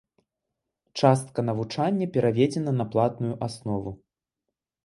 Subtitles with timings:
[1.01, 3.91] Частка навучання пераведзена на платную аснову.